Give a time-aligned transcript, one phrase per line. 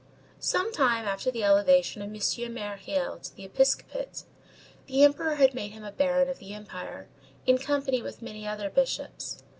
[0.39, 2.53] Some time after the elevation of M.
[2.55, 4.23] Myriel to the episcopate,
[4.87, 7.07] the Emperor had made him a baron of the Empire,
[7.45, 9.43] in company with many other bishops.